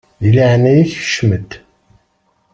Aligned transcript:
Di 0.21 0.29
leɛnaya-k 0.35 0.91
kcem-d! 1.01 1.51